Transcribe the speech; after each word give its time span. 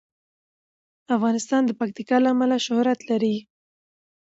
افغانستان 1.15 1.61
د 1.65 1.71
پکتیا 1.79 2.17
له 2.23 2.29
امله 2.33 2.57
شهرت 2.67 2.99
لري. 3.09 3.35